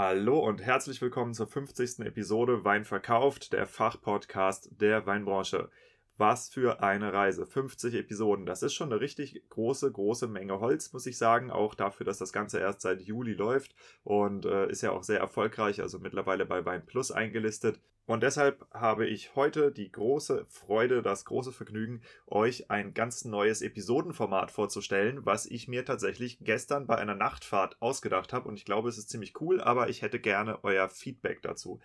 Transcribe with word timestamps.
Hallo 0.00 0.38
und 0.38 0.62
herzlich 0.62 1.02
willkommen 1.02 1.34
zur 1.34 1.48
50. 1.48 2.06
Episode 2.06 2.64
Wein 2.64 2.84
verkauft, 2.84 3.52
der 3.52 3.66
Fachpodcast 3.66 4.70
der 4.80 5.06
Weinbranche. 5.06 5.70
Was 6.18 6.48
für 6.48 6.82
eine 6.82 7.12
Reise. 7.12 7.46
50 7.46 7.94
Episoden. 7.94 8.44
Das 8.44 8.64
ist 8.64 8.74
schon 8.74 8.92
eine 8.92 9.00
richtig 9.00 9.40
große, 9.50 9.90
große 9.90 10.26
Menge 10.26 10.58
Holz, 10.58 10.92
muss 10.92 11.06
ich 11.06 11.16
sagen. 11.16 11.50
Auch 11.52 11.74
dafür, 11.74 12.04
dass 12.04 12.18
das 12.18 12.32
Ganze 12.32 12.58
erst 12.58 12.80
seit 12.80 13.00
Juli 13.00 13.34
läuft 13.34 13.74
und 14.02 14.44
äh, 14.44 14.68
ist 14.68 14.82
ja 14.82 14.90
auch 14.90 15.04
sehr 15.04 15.20
erfolgreich, 15.20 15.80
also 15.80 16.00
mittlerweile 16.00 16.44
bei 16.44 16.64
Wein 16.66 16.84
Plus 16.84 17.12
eingelistet. 17.12 17.80
Und 18.08 18.22
deshalb 18.22 18.66
habe 18.72 19.06
ich 19.06 19.36
heute 19.36 19.70
die 19.70 19.92
große 19.92 20.46
Freude, 20.48 21.02
das 21.02 21.26
große 21.26 21.52
Vergnügen, 21.52 22.00
euch 22.26 22.70
ein 22.70 22.94
ganz 22.94 23.26
neues 23.26 23.60
Episodenformat 23.60 24.50
vorzustellen, 24.50 25.26
was 25.26 25.44
ich 25.44 25.68
mir 25.68 25.84
tatsächlich 25.84 26.38
gestern 26.40 26.86
bei 26.86 26.96
einer 26.96 27.14
Nachtfahrt 27.14 27.76
ausgedacht 27.80 28.32
habe. 28.32 28.48
Und 28.48 28.56
ich 28.56 28.64
glaube, 28.64 28.88
es 28.88 28.96
ist 28.96 29.10
ziemlich 29.10 29.38
cool, 29.42 29.60
aber 29.60 29.90
ich 29.90 30.00
hätte 30.00 30.20
gerne 30.20 30.64
euer 30.64 30.88
Feedback 30.88 31.42
dazu. 31.42 31.80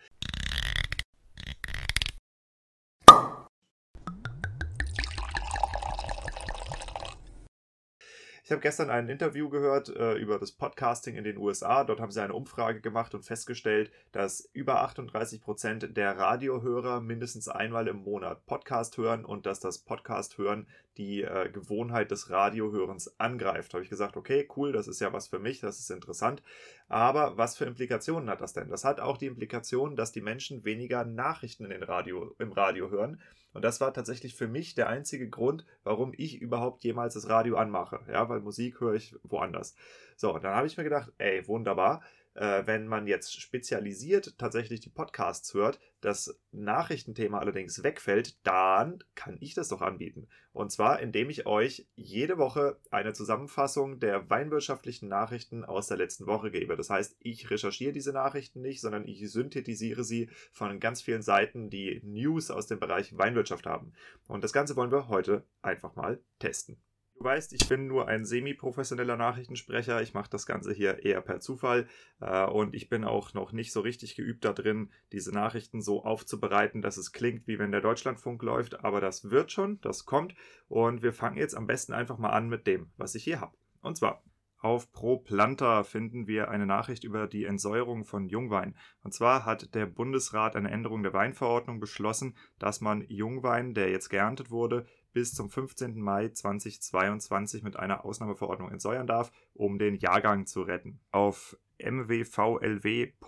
Ich 8.45 8.51
habe 8.51 8.59
gestern 8.59 8.89
ein 8.89 9.07
Interview 9.07 9.47
gehört 9.47 9.87
äh, 9.87 10.15
über 10.15 10.37
das 10.37 10.51
Podcasting 10.51 11.15
in 11.15 11.23
den 11.23 11.37
USA. 11.37 11.85
Dort 11.85 12.01
haben 12.01 12.11
sie 12.11 12.21
eine 12.21 12.33
Umfrage 12.33 12.81
gemacht 12.81 13.15
und 13.15 13.23
festgestellt, 13.23 13.89
dass 14.11 14.49
über 14.51 14.81
38 14.81 15.39
Prozent 15.39 15.95
der 15.95 16.17
Radiohörer 16.17 16.99
mindestens 16.99 17.47
einmal 17.47 17.87
im 17.87 18.03
Monat 18.03 18.45
Podcast 18.45 18.97
hören 18.97 19.23
und 19.23 19.45
dass 19.45 19.61
das 19.61 19.77
Podcast 19.77 20.37
hören 20.37 20.67
die 20.97 21.21
äh, 21.21 21.49
Gewohnheit 21.53 22.11
des 22.11 22.31
Radiohörens 22.31 23.17
angreift. 23.17 23.73
Habe 23.73 23.85
ich 23.85 23.89
gesagt, 23.89 24.17
okay, 24.17 24.45
cool, 24.57 24.73
das 24.73 24.89
ist 24.89 24.99
ja 24.99 25.13
was 25.13 25.29
für 25.29 25.39
mich, 25.39 25.61
das 25.61 25.79
ist 25.79 25.89
interessant. 25.89 26.43
Aber 26.89 27.37
was 27.37 27.55
für 27.55 27.63
Implikationen 27.63 28.29
hat 28.29 28.41
das 28.41 28.51
denn? 28.51 28.67
Das 28.67 28.83
hat 28.83 28.99
auch 28.99 29.15
die 29.15 29.27
Implikation, 29.27 29.95
dass 29.95 30.11
die 30.11 30.21
Menschen 30.21 30.65
weniger 30.65 31.05
Nachrichten 31.05 31.63
in 31.63 31.71
den 31.71 31.83
Radio, 31.83 32.35
im 32.39 32.51
Radio 32.51 32.89
hören. 32.89 33.21
Und 33.53 33.63
das 33.63 33.79
war 33.81 33.93
tatsächlich 33.93 34.35
für 34.35 34.47
mich 34.47 34.75
der 34.75 34.89
einzige 34.89 35.29
Grund, 35.29 35.65
warum 35.83 36.13
ich 36.17 36.41
überhaupt 36.41 36.83
jemals 36.83 37.13
das 37.13 37.29
Radio 37.29 37.57
anmache. 37.57 37.99
Ja, 38.11 38.27
weil 38.29 38.39
Musik 38.39 38.79
höre 38.79 38.95
ich 38.95 39.15
woanders. 39.23 39.75
So, 40.15 40.33
und 40.33 40.43
dann 40.43 40.55
habe 40.55 40.67
ich 40.67 40.77
mir 40.77 40.83
gedacht, 40.83 41.11
ey, 41.17 41.47
wunderbar 41.47 42.01
äh, 42.35 42.63
wenn 42.65 42.87
man 42.87 43.07
jetzt 43.07 43.39
spezialisiert 43.39 44.37
tatsächlich 44.37 44.79
die 44.79 44.89
Podcasts 44.89 45.53
hört, 45.53 45.79
das 46.01 46.39
Nachrichtenthema 46.51 47.39
allerdings 47.39 47.83
wegfällt, 47.83 48.45
dann 48.45 49.03
kann 49.15 49.37
ich 49.39 49.53
das 49.53 49.69
doch 49.69 49.81
anbieten. 49.81 50.27
Und 50.51 50.71
zwar, 50.71 50.99
indem 50.99 51.29
ich 51.29 51.45
euch 51.45 51.87
jede 51.95 52.37
Woche 52.37 52.77
eine 52.91 53.13
Zusammenfassung 53.13 53.99
der 53.99 54.29
weinwirtschaftlichen 54.29 55.07
Nachrichten 55.07 55.63
aus 55.63 55.87
der 55.87 55.97
letzten 55.97 56.27
Woche 56.27 56.51
gebe. 56.51 56.75
Das 56.75 56.89
heißt, 56.89 57.15
ich 57.19 57.49
recherchiere 57.49 57.93
diese 57.93 58.13
Nachrichten 58.13 58.61
nicht, 58.61 58.81
sondern 58.81 59.07
ich 59.07 59.31
synthetisiere 59.31 60.03
sie 60.03 60.29
von 60.51 60.79
ganz 60.79 61.01
vielen 61.01 61.21
Seiten, 61.21 61.69
die 61.69 62.01
News 62.03 62.51
aus 62.51 62.67
dem 62.67 62.79
Bereich 62.79 63.17
Weinwirtschaft 63.17 63.65
haben. 63.65 63.93
Und 64.27 64.43
das 64.43 64.53
Ganze 64.53 64.75
wollen 64.75 64.91
wir 64.91 65.07
heute 65.07 65.43
einfach 65.61 65.95
mal 65.95 66.19
testen. 66.39 66.77
Du 67.15 67.23
weißt, 67.23 67.53
ich 67.53 67.69
bin 67.69 67.87
nur 67.87 68.07
ein 68.07 68.25
semi-professioneller 68.25 69.15
Nachrichtensprecher. 69.15 70.01
Ich 70.01 70.13
mache 70.13 70.29
das 70.29 70.45
Ganze 70.45 70.73
hier 70.73 71.05
eher 71.05 71.21
per 71.21 71.39
Zufall 71.39 71.87
äh, 72.19 72.45
und 72.45 72.73
ich 72.73 72.89
bin 72.89 73.03
auch 73.03 73.33
noch 73.33 73.51
nicht 73.51 73.71
so 73.71 73.81
richtig 73.81 74.15
geübt 74.15 74.43
da 74.43 74.51
drin, 74.51 74.91
diese 75.11 75.31
Nachrichten 75.31 75.81
so 75.81 76.03
aufzubereiten, 76.03 76.81
dass 76.81 76.97
es 76.97 77.11
klingt, 77.11 77.47
wie 77.47 77.59
wenn 77.59 77.71
der 77.71 77.81
Deutschlandfunk 77.81 78.41
läuft. 78.41 78.83
Aber 78.83 78.99
das 78.99 79.29
wird 79.29 79.51
schon, 79.51 79.79
das 79.81 80.05
kommt. 80.05 80.35
Und 80.67 81.03
wir 81.03 81.13
fangen 81.13 81.37
jetzt 81.37 81.55
am 81.55 81.67
besten 81.67 81.93
einfach 81.93 82.17
mal 82.17 82.31
an 82.31 82.49
mit 82.49 82.67
dem, 82.67 82.91
was 82.97 83.15
ich 83.15 83.23
hier 83.23 83.39
habe. 83.39 83.55
Und 83.81 83.95
zwar 83.95 84.23
auf 84.63 84.93
Pro 84.93 85.17
Planta 85.17 85.83
finden 85.83 86.25
wir 86.25 86.49
eine 86.49 86.65
Nachricht 86.65 87.03
über 87.03 87.27
die 87.27 87.43
Entsäuerung 87.43 88.05
von 88.05 88.29
Jungwein. 88.29 88.77
Und 89.03 89.13
zwar 89.13 89.45
hat 89.45 89.75
der 89.75 89.85
Bundesrat 89.85 90.55
eine 90.55 90.71
Änderung 90.71 91.03
der 91.03 91.11
Weinverordnung 91.11 91.81
beschlossen, 91.81 92.37
dass 92.59 92.79
man 92.79 93.03
Jungwein, 93.09 93.73
der 93.73 93.89
jetzt 93.89 94.07
geerntet 94.07 94.51
wurde, 94.51 94.85
bis 95.13 95.33
zum 95.33 95.49
15. 95.49 95.99
Mai 95.99 96.29
2022 96.29 97.63
mit 97.63 97.77
einer 97.77 98.03
Ausnahmeverordnung 98.03 98.69
entsäuern 98.69 99.07
darf, 99.07 99.31
um 99.53 99.79
den 99.79 99.95
Jahrgang 99.95 100.45
zu 100.45 100.61
retten. 100.63 100.99
Auf 101.11 101.57
mwvlw.rlp.de, 101.79 103.21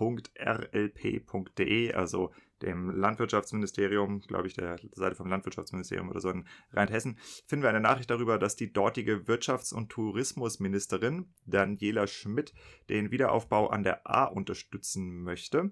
also 1.93 2.31
dem 2.65 2.89
Landwirtschaftsministerium, 2.89 4.21
glaube 4.21 4.47
ich, 4.47 4.53
der 4.55 4.77
Seite 4.93 5.15
vom 5.15 5.27
Landwirtschaftsministerium 5.27 6.09
oder 6.09 6.19
so 6.19 6.29
in 6.29 6.45
Rheinhessen, 6.73 7.17
finden 7.47 7.63
wir 7.63 7.69
eine 7.69 7.79
Nachricht 7.79 8.09
darüber, 8.09 8.37
dass 8.37 8.55
die 8.55 8.73
dortige 8.73 9.27
Wirtschafts- 9.27 9.73
und 9.73 9.89
Tourismusministerin 9.89 11.33
Daniela 11.45 12.07
Schmidt 12.07 12.53
den 12.89 13.11
Wiederaufbau 13.11 13.67
an 13.67 13.83
der 13.83 14.09
A 14.09 14.25
unterstützen 14.25 15.23
möchte. 15.23 15.71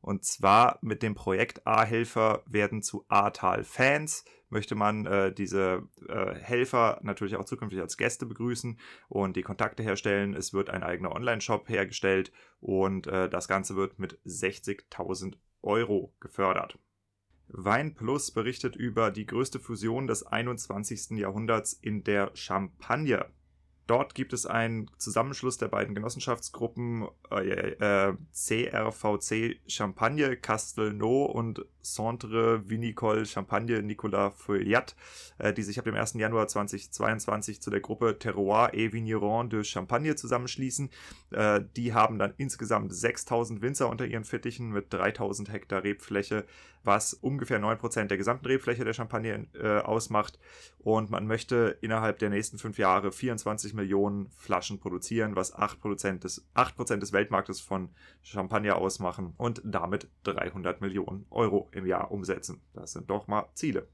Und 0.00 0.24
zwar 0.24 0.78
mit 0.82 1.02
dem 1.02 1.14
Projekt 1.14 1.66
A-Helfer 1.66 2.42
werden 2.46 2.82
zu 2.82 3.04
Ahrtal 3.08 3.64
Fans 3.64 4.24
möchte 4.52 4.74
man 4.74 5.06
äh, 5.06 5.32
diese 5.32 5.88
äh, 6.08 6.34
Helfer 6.34 7.00
natürlich 7.02 7.36
auch 7.36 7.46
zukünftig 7.46 7.80
als 7.80 7.96
Gäste 7.96 8.26
begrüßen 8.26 8.78
und 9.08 9.34
die 9.34 9.42
Kontakte 9.42 9.82
herstellen. 9.82 10.34
Es 10.34 10.52
wird 10.52 10.68
ein 10.68 10.82
eigener 10.82 11.12
Online-Shop 11.12 11.68
hergestellt 11.70 12.32
und 12.60 13.06
äh, 13.06 13.30
das 13.30 13.48
Ganze 13.48 13.76
wird 13.76 13.98
mit 13.98 14.18
60.000 14.26 15.36
Euro 15.62 16.12
gefördert. 16.20 16.78
Wein 17.48 17.94
Plus 17.94 18.30
berichtet 18.30 18.76
über 18.76 19.10
die 19.10 19.26
größte 19.26 19.58
Fusion 19.60 20.06
des 20.06 20.26
21. 20.26 21.18
Jahrhunderts 21.18 21.74
in 21.74 22.02
der 22.02 22.30
Champagne. 22.34 23.26
Dort 23.86 24.14
gibt 24.14 24.32
es 24.32 24.46
einen 24.46 24.90
Zusammenschluss 24.96 25.58
der 25.58 25.68
beiden 25.68 25.94
Genossenschaftsgruppen 25.94 27.08
äh, 27.30 27.72
äh, 27.72 28.14
CRVC 28.32 29.60
Champagne 29.66 30.36
Castelnau 30.36 31.24
und 31.24 31.66
Centre 31.82 32.68
Vinicole 32.68 33.26
Champagne 33.26 33.82
Nicolas 33.82 34.32
Feuillat, 34.36 34.96
äh, 35.38 35.52
die 35.52 35.62
sich 35.62 35.78
ab 35.78 35.84
dem 35.84 35.94
1. 35.94 36.14
Januar 36.14 36.48
2022 36.48 37.60
zu 37.60 37.70
der 37.70 37.80
Gruppe 37.80 38.18
Terroir 38.18 38.70
et 38.72 38.92
Vigneron 38.92 39.50
de 39.50 39.64
Champagne 39.64 40.14
zusammenschließen. 40.14 40.90
Äh, 41.30 41.62
die 41.76 41.92
haben 41.92 42.18
dann 42.18 42.34
insgesamt 42.36 42.94
6000 42.94 43.62
Winzer 43.62 43.88
unter 43.88 44.06
ihren 44.06 44.24
Fittichen 44.24 44.70
mit 44.70 44.92
3000 44.92 45.52
Hektar 45.52 45.84
Rebfläche, 45.84 46.44
was 46.84 47.14
ungefähr 47.14 47.60
9% 47.60 48.06
der 48.06 48.16
gesamten 48.16 48.46
Rebfläche 48.46 48.84
der 48.84 48.92
Champagne 48.92 49.46
äh, 49.54 49.78
ausmacht. 49.78 50.38
Und 50.78 51.10
man 51.10 51.26
möchte 51.26 51.78
innerhalb 51.80 52.18
der 52.18 52.30
nächsten 52.30 52.58
fünf 52.58 52.78
Jahre 52.78 53.12
24 53.12 53.74
Millionen 53.74 54.30
Flaschen 54.36 54.80
produzieren, 54.80 55.36
was 55.36 55.54
8% 55.54 56.18
des, 56.18 56.46
8 56.54 57.02
des 57.02 57.12
Weltmarktes 57.12 57.60
von 57.60 57.90
Champagner 58.22 58.76
ausmachen 58.76 59.34
und 59.36 59.62
damit 59.64 60.08
300 60.24 60.80
Millionen 60.80 61.26
Euro 61.30 61.68
im 61.72 61.86
Jahr 61.86 62.10
umsetzen. 62.10 62.60
Das 62.74 62.92
sind 62.92 63.10
doch 63.10 63.26
mal 63.26 63.46
Ziele. 63.54 63.88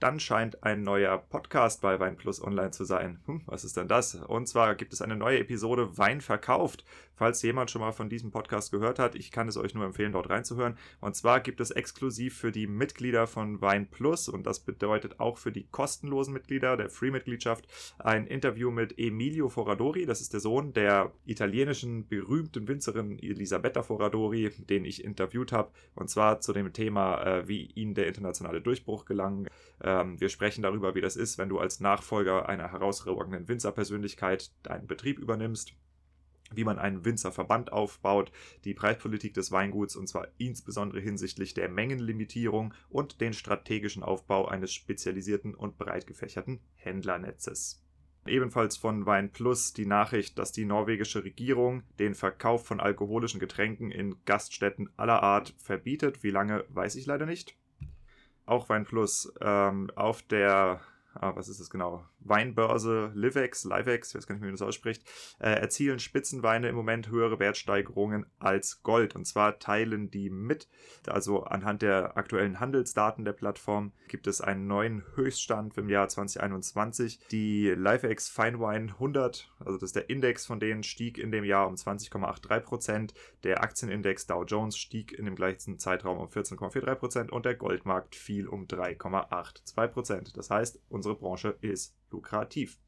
Dann 0.00 0.20
scheint 0.20 0.62
ein 0.64 0.82
neuer 0.82 1.16
Podcast 1.16 1.80
bei 1.80 1.98
Weinplus 1.98 2.42
online 2.42 2.72
zu 2.72 2.84
sein. 2.84 3.20
Hm, 3.26 3.42
was 3.46 3.64
ist 3.64 3.76
denn 3.76 3.88
das? 3.88 4.14
Und 4.14 4.48
zwar 4.48 4.74
gibt 4.74 4.92
es 4.92 5.00
eine 5.00 5.16
neue 5.16 5.38
Episode 5.38 5.96
Wein 5.96 6.20
verkauft. 6.20 6.84
Falls 7.16 7.42
jemand 7.42 7.70
schon 7.70 7.80
mal 7.80 7.92
von 7.92 8.08
diesem 8.08 8.30
Podcast 8.30 8.70
gehört 8.70 8.98
hat, 8.98 9.14
ich 9.14 9.30
kann 9.30 9.48
es 9.48 9.56
euch 9.56 9.74
nur 9.74 9.84
empfehlen, 9.84 10.12
dort 10.12 10.30
reinzuhören. 10.30 10.76
Und 11.00 11.14
zwar 11.14 11.40
gibt 11.40 11.60
es 11.60 11.70
exklusiv 11.70 12.36
für 12.36 12.50
die 12.50 12.66
Mitglieder 12.66 13.26
von 13.26 13.60
Wein 13.60 13.88
Plus 13.88 14.28
und 14.28 14.46
das 14.46 14.60
bedeutet 14.60 15.20
auch 15.20 15.38
für 15.38 15.52
die 15.52 15.66
kostenlosen 15.70 16.34
Mitglieder 16.34 16.76
der 16.76 16.90
Free-Mitgliedschaft 16.90 17.66
ein 17.98 18.26
Interview 18.26 18.70
mit 18.70 18.98
Emilio 18.98 19.48
Foradori. 19.48 20.06
Das 20.06 20.20
ist 20.20 20.32
der 20.32 20.40
Sohn 20.40 20.72
der 20.72 21.12
italienischen 21.24 22.08
berühmten 22.08 22.66
Winzerin 22.66 23.18
Elisabetta 23.18 23.82
Foradori, 23.82 24.50
den 24.58 24.84
ich 24.84 25.04
interviewt 25.04 25.52
habe. 25.52 25.70
Und 25.94 26.10
zwar 26.10 26.40
zu 26.40 26.52
dem 26.52 26.72
Thema, 26.72 27.22
äh, 27.22 27.48
wie 27.48 27.66
ihnen 27.66 27.94
der 27.94 28.08
internationale 28.08 28.60
Durchbruch 28.60 29.04
gelang. 29.04 29.48
Ähm, 29.82 30.20
wir 30.20 30.28
sprechen 30.28 30.62
darüber, 30.62 30.94
wie 30.94 31.00
das 31.00 31.16
ist, 31.16 31.38
wenn 31.38 31.48
du 31.48 31.58
als 31.58 31.80
Nachfolger 31.80 32.48
einer 32.48 32.72
herausragenden 32.72 33.48
Winzerpersönlichkeit 33.48 34.50
deinen 34.62 34.86
Betrieb 34.86 35.18
übernimmst 35.18 35.74
wie 36.52 36.64
man 36.64 36.78
einen 36.78 37.04
Winzerverband 37.04 37.72
aufbaut, 37.72 38.32
die 38.64 38.74
Preispolitik 38.74 39.34
des 39.34 39.50
Weinguts 39.50 39.96
und 39.96 40.08
zwar 40.08 40.28
insbesondere 40.38 41.00
hinsichtlich 41.00 41.54
der 41.54 41.68
Mengenlimitierung 41.68 42.74
und 42.88 43.20
den 43.20 43.32
strategischen 43.32 44.02
Aufbau 44.02 44.46
eines 44.46 44.72
spezialisierten 44.72 45.54
und 45.54 45.78
breit 45.78 46.06
gefächerten 46.06 46.60
Händlernetzes. 46.76 47.80
Ebenfalls 48.26 48.78
von 48.78 49.04
Wein 49.04 49.30
Plus 49.30 49.74
die 49.74 49.84
Nachricht, 49.84 50.38
dass 50.38 50.50
die 50.50 50.64
norwegische 50.64 51.24
Regierung 51.24 51.82
den 51.98 52.14
Verkauf 52.14 52.66
von 52.66 52.80
alkoholischen 52.80 53.38
Getränken 53.38 53.90
in 53.90 54.16
Gaststätten 54.24 54.88
aller 54.96 55.22
Art 55.22 55.54
verbietet. 55.58 56.22
Wie 56.22 56.30
lange, 56.30 56.64
weiß 56.70 56.94
ich 56.96 57.04
leider 57.04 57.26
nicht. 57.26 57.54
Auch 58.46 58.70
Wein 58.70 58.84
Plus 58.84 59.30
ähm, 59.42 59.90
auf 59.94 60.22
der 60.22 60.80
ah, 61.14 61.34
was 61.36 61.48
ist 61.48 61.60
das 61.60 61.70
genau? 61.70 62.04
Weinbörse 62.24 63.12
Livex, 63.14 63.64
Livex, 63.64 64.10
ich 64.10 64.14
weiß 64.16 64.26
gar 64.26 64.34
nicht, 64.34 64.42
wie 64.42 64.46
man 64.46 64.54
das 64.54 64.62
ausspricht, 64.62 65.04
äh, 65.38 65.50
erzielen 65.50 65.98
Spitzenweine 65.98 66.68
im 66.68 66.74
Moment 66.74 67.08
höhere 67.08 67.38
Wertsteigerungen 67.38 68.26
als 68.38 68.82
Gold. 68.82 69.14
Und 69.14 69.26
zwar 69.26 69.58
teilen 69.58 70.10
die 70.10 70.30
mit, 70.30 70.68
also 71.06 71.44
anhand 71.44 71.82
der 71.82 72.16
aktuellen 72.16 72.60
Handelsdaten 72.60 73.24
der 73.24 73.32
Plattform 73.32 73.92
gibt 74.08 74.26
es 74.26 74.40
einen 74.40 74.66
neuen 74.66 75.04
Höchststand 75.14 75.76
im 75.78 75.88
Jahr 75.88 76.08
2021. 76.08 77.20
Die 77.30 77.70
Livex 77.70 78.28
Fine 78.28 78.58
Wine 78.58 78.92
100, 78.92 79.50
also 79.58 79.74
das 79.74 79.90
ist 79.90 79.96
der 79.96 80.10
Index 80.10 80.46
von 80.46 80.60
denen, 80.60 80.82
stieg 80.82 81.18
in 81.18 81.30
dem 81.30 81.44
Jahr 81.44 81.68
um 81.68 81.74
20,83 81.74 82.60
Prozent. 82.60 83.14
Der 83.42 83.62
Aktienindex 83.62 84.26
Dow 84.26 84.44
Jones 84.44 84.76
stieg 84.76 85.12
in 85.12 85.24
dem 85.24 85.36
gleichen 85.36 85.78
Zeitraum 85.78 86.18
um 86.18 86.28
14,43 86.28 86.94
Prozent 86.94 87.32
und 87.32 87.44
der 87.44 87.54
Goldmarkt 87.54 88.14
fiel 88.14 88.48
um 88.48 88.66
3,82 88.66 89.88
Prozent. 89.88 90.36
Das 90.36 90.50
heißt, 90.50 90.80
unsere 90.88 91.14
Branche 91.14 91.56
ist 91.60 91.94
lukrativ. 92.14 92.78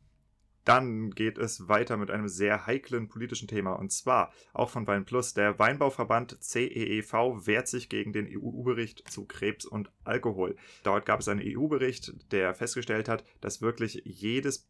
Dann 0.65 1.11
geht 1.11 1.39
es 1.39 1.69
weiter 1.69 1.97
mit 1.97 2.11
einem 2.11 2.27
sehr 2.27 2.67
heiklen 2.67 3.09
politischen 3.09 3.47
Thema 3.47 3.75
und 3.75 3.93
zwar 3.93 4.33
auch 4.53 4.69
von 4.69 4.87
Wein 4.89 5.05
Plus. 5.05 5.33
Der 5.33 5.61
Weinbauverband 5.61 6.43
CEEV 6.43 7.13
wehrt 7.47 7.69
sich 7.69 7.89
gegen 7.89 8.13
den 8.13 8.27
EU-Bericht 8.29 9.09
zu 9.09 9.27
Krebs 9.27 9.65
und 9.65 9.93
Alkohol. 10.03 10.57
Dort 10.83 11.07
gab 11.07 11.21
es 11.21 11.29
einen 11.29 11.41
EU-Bericht, 11.41 12.33
der 12.33 12.53
festgestellt 12.53 13.09
hat, 13.09 13.23
dass 13.41 13.63
wirklich 13.63 14.03
jedes 14.05 14.69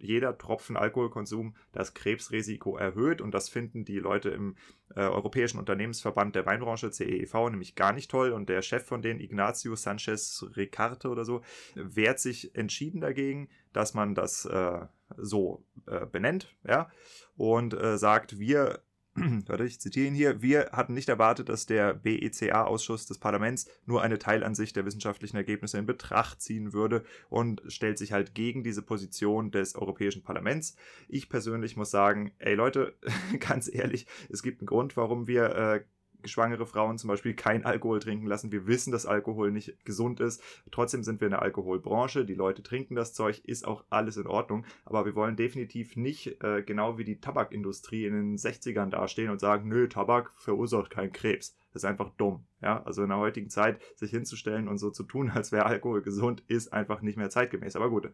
jeder 0.00 0.36
Tropfen 0.36 0.76
Alkoholkonsum 0.76 1.54
das 1.72 1.94
Krebsrisiko 1.94 2.76
erhöht. 2.76 3.20
Und 3.20 3.32
das 3.32 3.48
finden 3.48 3.84
die 3.84 3.98
Leute 3.98 4.30
im 4.30 4.56
äh, 4.94 5.00
Europäischen 5.00 5.58
Unternehmensverband 5.58 6.34
der 6.34 6.46
Weinbranche 6.46 6.90
CEEV 6.90 7.50
nämlich 7.50 7.74
gar 7.74 7.92
nicht 7.92 8.10
toll. 8.10 8.32
Und 8.32 8.48
der 8.48 8.62
Chef 8.62 8.84
von 8.84 9.02
denen, 9.02 9.20
Ignacio 9.20 9.74
Sanchez 9.76 10.44
Ricarte 10.56 11.08
oder 11.08 11.24
so, 11.24 11.42
wehrt 11.74 12.20
sich 12.20 12.54
entschieden 12.54 13.00
dagegen, 13.00 13.48
dass 13.72 13.94
man 13.94 14.14
das 14.14 14.44
äh, 14.44 14.86
so 15.16 15.64
äh, 15.86 16.06
benennt, 16.06 16.54
ja, 16.66 16.90
und 17.36 17.74
äh, 17.74 17.98
sagt, 17.98 18.38
wir 18.38 18.82
warte, 19.46 19.64
ich 19.64 19.80
zitiere 19.80 20.06
ihn 20.06 20.14
hier, 20.14 20.42
wir 20.42 20.70
hatten 20.72 20.94
nicht 20.94 21.08
erwartet, 21.08 21.48
dass 21.48 21.66
der 21.66 21.94
BECA-Ausschuss 21.94 23.06
des 23.06 23.18
Parlaments 23.18 23.68
nur 23.86 24.02
eine 24.02 24.18
Teilansicht 24.18 24.76
der 24.76 24.84
wissenschaftlichen 24.84 25.36
Ergebnisse 25.36 25.78
in 25.78 25.86
Betracht 25.86 26.40
ziehen 26.40 26.72
würde 26.72 27.04
und 27.28 27.62
stellt 27.66 27.98
sich 27.98 28.12
halt 28.12 28.34
gegen 28.34 28.62
diese 28.62 28.82
Position 28.82 29.50
des 29.50 29.74
Europäischen 29.74 30.22
Parlaments. 30.22 30.76
Ich 31.08 31.28
persönlich 31.28 31.76
muss 31.76 31.90
sagen, 31.90 32.32
ey 32.38 32.54
Leute, 32.54 32.94
ganz 33.40 33.72
ehrlich, 33.72 34.06
es 34.28 34.42
gibt 34.42 34.60
einen 34.60 34.66
Grund, 34.66 34.96
warum 34.96 35.26
wir 35.26 35.54
äh, 35.54 35.84
schwangere 36.24 36.66
Frauen 36.66 36.98
zum 36.98 37.08
Beispiel 37.08 37.34
kein 37.34 37.64
Alkohol 37.64 38.00
trinken 38.00 38.26
lassen. 38.26 38.52
Wir 38.52 38.66
wissen, 38.66 38.90
dass 38.90 39.06
Alkohol 39.06 39.50
nicht 39.50 39.84
gesund 39.84 40.20
ist. 40.20 40.42
Trotzdem 40.70 41.02
sind 41.02 41.20
wir 41.20 41.26
in 41.26 41.32
der 41.32 41.42
Alkoholbranche. 41.42 42.24
Die 42.24 42.34
Leute 42.34 42.62
trinken 42.62 42.94
das 42.94 43.14
Zeug, 43.14 43.40
ist 43.44 43.66
auch 43.66 43.84
alles 43.90 44.16
in 44.16 44.26
Ordnung. 44.26 44.64
Aber 44.84 45.04
wir 45.04 45.14
wollen 45.14 45.36
definitiv 45.36 45.96
nicht 45.96 46.42
äh, 46.42 46.62
genau 46.62 46.98
wie 46.98 47.04
die 47.04 47.20
Tabakindustrie 47.20 48.06
in 48.06 48.14
den 48.14 48.36
60ern 48.36 48.90
dastehen 48.90 49.30
und 49.30 49.40
sagen, 49.40 49.68
nö, 49.68 49.88
Tabak 49.88 50.32
verursacht 50.36 50.90
keinen 50.90 51.12
Krebs. 51.12 51.56
Das 51.72 51.82
ist 51.84 51.88
einfach 51.88 52.10
dumm. 52.16 52.44
Ja, 52.60 52.82
also 52.82 53.02
in 53.02 53.10
der 53.10 53.18
heutigen 53.18 53.50
Zeit 53.50 53.80
sich 53.94 54.10
hinzustellen 54.10 54.68
und 54.68 54.78
so 54.78 54.90
zu 54.90 55.04
tun, 55.04 55.30
als 55.34 55.52
wäre 55.52 55.66
Alkohol 55.66 56.02
gesund, 56.02 56.42
ist 56.48 56.72
einfach 56.72 57.02
nicht 57.02 57.16
mehr 57.16 57.30
zeitgemäß. 57.30 57.76
Aber 57.76 57.90
gut, 57.90 58.10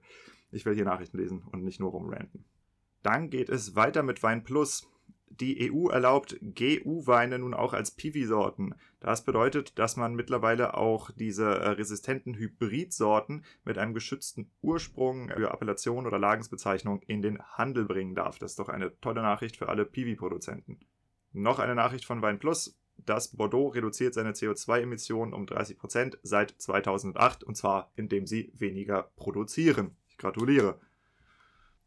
ich 0.51 0.67
will 0.67 0.75
hier 0.75 0.85
Nachrichten 0.85 1.19
lesen 1.19 1.43
und 1.51 1.65
nicht 1.65 1.81
nur 1.81 1.91
rumranten. 1.91 2.45
Dann 3.03 3.29
geht 3.29 3.51
es 3.51 3.77
weiter 3.77 4.03
mit 4.03 4.23
Wein 4.23 4.45
Plus 4.45 4.89
die 5.41 5.73
EU 5.73 5.89
erlaubt 5.89 6.39
GU-Weine 6.41 7.39
nun 7.39 7.55
auch 7.55 7.73
als 7.73 7.91
Piwi-Sorten. 7.91 8.75
Das 9.01 9.25
bedeutet, 9.25 9.79
dass 9.79 9.97
man 9.97 10.15
mittlerweile 10.15 10.75
auch 10.75 11.11
diese 11.11 11.45
äh, 11.45 11.69
resistenten 11.71 12.35
Hybrid-Sorten 12.35 13.45
mit 13.65 13.79
einem 13.79 13.95
geschützten 13.95 14.51
Ursprung 14.63 15.31
für 15.31 15.51
Appellation 15.51 16.07
oder 16.07 16.19
Lagensbezeichnung 16.19 17.03
in 17.07 17.23
den 17.23 17.43
Handel 17.43 17.85
bringen 17.85 18.15
darf. 18.15 18.39
Das 18.39 18.53
ist 18.53 18.59
doch 18.59 18.69
eine 18.69 18.99
tolle 19.01 19.23
Nachricht 19.23 19.57
für 19.57 19.69
alle 19.69 19.85
Piwi-Produzenten. 19.85 20.79
Noch 21.33 21.59
eine 21.59 21.75
Nachricht 21.75 22.05
von 22.05 22.23
Wein 22.23 22.39
Plus. 22.39 22.79
Das 22.97 23.37
Bordeaux 23.37 23.69
reduziert 23.69 24.15
seine 24.15 24.33
CO2-Emissionen 24.33 25.33
um 25.33 25.47
30% 25.47 26.19
seit 26.23 26.55
2008 26.57 27.43
und 27.43 27.57
zwar 27.57 27.91
indem 27.97 28.27
sie 28.27 28.53
weniger 28.55 29.11
produzieren. 29.17 29.97
Ich 30.09 30.17
gratuliere. 30.17 30.79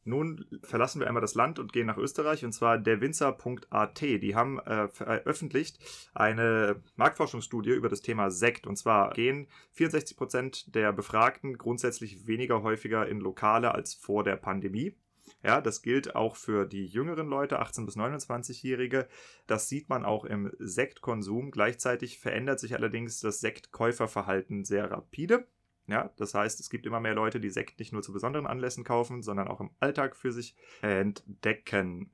Nun 0.07 0.45
verlassen 0.63 1.01
wir 1.01 1.07
einmal 1.07 1.21
das 1.21 1.35
Land 1.35 1.59
und 1.59 1.73
gehen 1.73 1.85
nach 1.85 1.97
Österreich 1.97 2.45
und 2.45 2.53
zwar 2.53 2.77
derwinzer.at. 2.77 4.01
Die 4.01 4.35
haben 4.35 4.59
äh, 4.59 4.87
veröffentlicht 4.87 5.79
eine 6.13 6.81
Marktforschungsstudie 6.95 7.71
über 7.71 7.89
das 7.89 8.01
Thema 8.01 8.31
Sekt. 8.31 8.67
Und 8.67 8.77
zwar 8.77 9.11
gehen 9.11 9.47
64% 9.75 10.71
der 10.71 10.93
Befragten 10.93 11.57
grundsätzlich 11.57 12.25
weniger 12.25 12.63
häufiger 12.63 13.07
in 13.07 13.19
Lokale 13.19 13.75
als 13.75 13.93
vor 13.93 14.23
der 14.23 14.37
Pandemie. 14.37 14.95
Ja, 15.43 15.59
das 15.59 15.81
gilt 15.81 16.15
auch 16.15 16.37
für 16.37 16.65
die 16.65 16.85
jüngeren 16.85 17.27
Leute, 17.27 17.61
18- 17.61 17.85
bis 17.85 17.97
29-Jährige. 17.97 19.07
Das 19.45 19.67
sieht 19.67 19.89
man 19.89 20.05
auch 20.05 20.23
im 20.23 20.51
Sektkonsum. 20.57 21.51
Gleichzeitig 21.51 22.19
verändert 22.19 22.59
sich 22.59 22.75
allerdings 22.75 23.19
das 23.19 23.41
Sektkäuferverhalten 23.41 24.63
sehr 24.63 24.89
rapide. 24.89 25.47
Ja, 25.87 26.11
das 26.17 26.33
heißt, 26.33 26.59
es 26.59 26.69
gibt 26.69 26.85
immer 26.85 26.99
mehr 26.99 27.15
Leute, 27.15 27.39
die 27.39 27.49
Sekt 27.49 27.79
nicht 27.79 27.93
nur 27.93 28.01
zu 28.01 28.11
besonderen 28.11 28.45
Anlässen 28.45 28.83
kaufen, 28.83 29.23
sondern 29.23 29.47
auch 29.47 29.61
im 29.61 29.71
Alltag 29.79 30.17
für 30.17 30.33
sich 30.33 30.55
entdecken. 30.81 32.11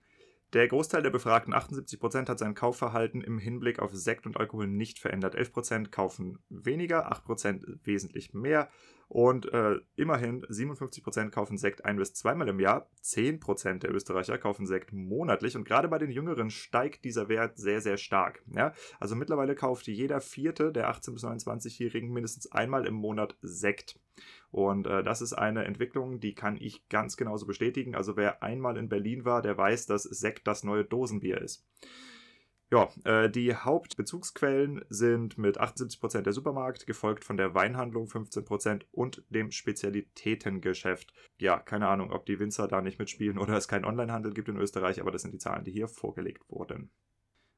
Der 0.53 0.67
Großteil 0.67 1.01
der 1.01 1.09
Befragten, 1.09 1.55
78%, 1.55 2.29
hat 2.29 2.37
sein 2.37 2.53
Kaufverhalten 2.53 3.21
im 3.21 3.39
Hinblick 3.39 3.79
auf 3.79 3.91
Sekt 3.95 4.27
und 4.27 4.37
Alkohol 4.37 4.67
nicht 4.67 4.99
verändert. 4.99 5.35
11% 5.35 5.89
kaufen 5.89 6.37
weniger, 6.49 7.11
8% 7.11 7.79
wesentlich 7.83 8.35
mehr 8.35 8.69
und 9.13 9.53
äh, 9.53 9.79
immerhin 9.95 10.43
57% 10.45 11.29
kaufen 11.29 11.59
Sekt 11.59 11.85
ein 11.85 11.97
bis 11.97 12.15
zweimal 12.15 12.49
im 12.49 12.59
Jahr. 12.59 12.89
10% 13.03 13.77
der 13.77 13.93
Österreicher 13.93 14.39
kaufen 14.39 14.65
Sekt 14.65 14.91
monatlich. 14.91 15.55
Und 15.55 15.65
gerade 15.65 15.87
bei 15.87 15.99
den 15.99 16.09
Jüngeren 16.09 16.49
steigt 16.49 17.05
dieser 17.05 17.29
Wert 17.29 17.59
sehr, 17.59 17.79
sehr 17.79 17.97
stark. 17.97 18.41
Ja? 18.51 18.73
Also 18.99 19.15
mittlerweile 19.15 19.53
kauft 19.53 19.85
jeder 19.85 20.19
Vierte 20.19 20.71
der 20.71 20.91
18- 20.91 21.13
bis 21.13 21.23
29-Jährigen 21.23 22.11
mindestens 22.11 22.51
einmal 22.51 22.87
im 22.87 22.95
Monat 22.95 23.37
Sekt. 23.43 23.99
Und 24.49 24.87
äh, 24.87 25.03
das 25.03 25.21
ist 25.21 25.33
eine 25.33 25.65
Entwicklung, 25.65 26.19
die 26.19 26.33
kann 26.33 26.57
ich 26.59 26.89
ganz 26.89 27.15
genauso 27.15 27.45
bestätigen. 27.45 27.93
Also 27.93 28.17
wer 28.17 28.41
einmal 28.41 28.77
in 28.77 28.89
Berlin 28.89 29.25
war, 29.25 29.43
der 29.43 29.55
weiß, 29.55 29.85
dass 29.85 30.01
Sekt 30.01 30.47
das 30.47 30.63
neue 30.63 30.85
Dosenbier 30.85 31.39
ist. 31.39 31.63
Ja, 32.71 32.89
äh, 33.03 33.29
die 33.29 33.55
Hauptbezugsquellen 33.55 34.83
sind 34.89 35.37
mit 35.37 35.59
78% 35.59 36.21
der 36.21 36.33
Supermarkt, 36.33 36.87
gefolgt 36.87 37.23
von 37.23 37.37
der 37.37 37.53
Weinhandlung 37.53 38.07
15% 38.07 38.85
und 38.91 39.23
dem 39.29 39.51
Spezialitätengeschäft. 39.51 41.13
Ja, 41.39 41.59
keine 41.59 41.87
Ahnung, 41.87 42.11
ob 42.11 42.25
die 42.25 42.39
Winzer 42.39 42.67
da 42.67 42.81
nicht 42.81 42.97
mitspielen 42.97 43.37
oder 43.37 43.55
es 43.57 43.67
keinen 43.67 43.85
Onlinehandel 43.85 44.33
gibt 44.33 44.49
in 44.49 44.57
Österreich, 44.57 44.99
aber 45.01 45.11
das 45.11 45.21
sind 45.21 45.33
die 45.33 45.39
Zahlen, 45.39 45.63
die 45.63 45.71
hier 45.71 45.87
vorgelegt 45.87 46.49
wurden. 46.49 46.89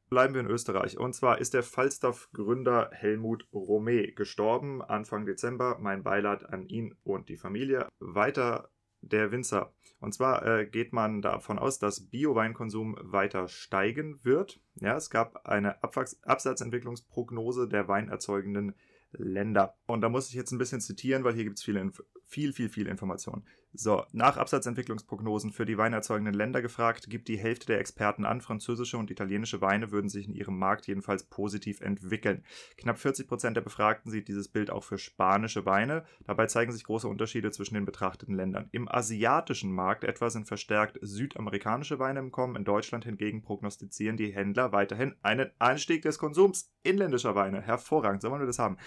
Bleiben 0.10 0.36
wir 0.36 0.42
in 0.42 0.50
Österreich. 0.50 1.00
Und 1.00 1.14
zwar 1.14 1.40
ist 1.40 1.56
der 1.56 1.64
Falstaff-Gründer 1.64 2.90
Helmut 2.92 3.48
Romé 3.52 4.14
gestorben 4.14 4.84
Anfang 4.84 5.26
Dezember. 5.26 5.80
Mein 5.80 6.04
Beileid 6.04 6.48
an 6.48 6.68
ihn 6.68 6.96
und 7.04 7.28
die 7.28 7.38
Familie. 7.38 7.88
Weiter 8.00 8.70
der 9.12 9.32
Winzer. 9.32 9.74
Und 10.00 10.14
zwar 10.14 10.46
äh, 10.46 10.66
geht 10.66 10.94
man 10.94 11.22
davon 11.22 11.58
aus, 11.58 11.80
dass 11.80 12.10
Bio-Weinkonsum 12.10 12.98
weiter 13.02 13.48
steigen 13.48 14.20
wird. 14.24 14.60
Ja, 14.76 14.96
es 14.96 15.10
gab 15.10 15.46
eine 15.46 15.82
Abwachs 15.84 16.22
Absatzentwicklungsprognose 16.24 17.68
der 17.68 17.88
weinerzeugenden 17.88 18.76
Länder. 19.12 19.76
Und 19.88 20.02
da 20.02 20.10
muss 20.10 20.30
ich 20.30 20.36
jetzt 20.36 20.52
ein 20.52 20.58
bisschen 20.58 20.82
zitieren, 20.82 21.24
weil 21.24 21.34
hier 21.34 21.46
gibt 21.46 21.58
es 21.58 21.64
viele, 21.64 21.92
viel, 22.26 22.54
viel, 22.54 22.70
viel 22.70 22.88
Information. 22.88 23.44
So, 23.78 24.06
nach 24.14 24.38
Absatzentwicklungsprognosen 24.38 25.52
für 25.52 25.66
die 25.66 25.78
weinerzeugenden 25.78 26.34
Länder 26.34 26.62
gefragt, 26.62 27.10
gibt 27.10 27.28
die 27.28 27.38
Hälfte 27.38 27.68
der 27.68 27.80
Experten 27.80 28.24
an, 28.24 28.40
französische 28.40 28.98
und 28.98 29.12
italienische 29.12 29.60
Weine 29.60 29.92
würden 29.92 30.10
sich 30.10 30.28
in 30.28 30.34
ihrem 30.34 30.58
Markt 30.58 30.88
jedenfalls 30.88 31.24
positiv 31.24 31.82
entwickeln. 31.82 32.44
Knapp 32.78 32.98
40 33.00 33.28
Prozent 33.28 33.58
der 33.58 33.62
Befragten 33.62 34.12
sieht 34.12 34.30
dieses 34.30 34.48
Bild 34.48 34.70
auch 34.70 34.84
für 34.84 34.98
spanische 34.98 35.66
Weine. 35.66 36.06
Dabei 36.26 36.46
zeigen 36.46 36.72
sich 36.72 36.86
große 36.86 37.08
Unterschiede 37.08 37.52
zwischen 37.52 37.74
den 37.74 37.86
betrachteten 37.86 38.36
Ländern. 38.36 38.70
Im 38.72 38.88
asiatischen 38.90 39.74
Markt 39.74 40.06
etwa 40.06 40.30
sind 40.30 40.48
verstärkt 40.48 40.98
südamerikanische 41.02 42.00
Weine 42.00 42.20
im 42.20 42.32
Kommen. 42.32 42.56
In 42.56 42.64
Deutschland 42.64 43.04
hingegen 43.04 43.42
prognostizieren 43.42 44.16
die 44.16 44.32
Händler 44.32 44.72
weiterhin 44.72 45.16
einen 45.22 45.52
Anstieg 45.60 46.02
des 46.04 46.18
Konsums 46.18 46.72
inländischer 46.84 47.36
Weine. 47.36 47.62
Hervorragend, 47.62 48.22
so 48.22 48.32
wollen 48.32 48.42
wir 48.42 48.48
das 48.48 48.60
haben. 48.60 48.78